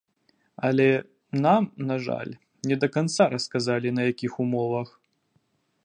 [0.69, 0.87] Але
[1.45, 2.31] нам, на жаль,
[2.71, 4.89] не да канца расказалі, на якіх умовах.